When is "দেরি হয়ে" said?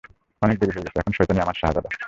0.59-0.85